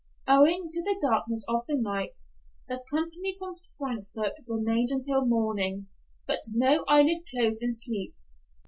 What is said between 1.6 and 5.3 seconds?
the night, the company from Frankfort remained until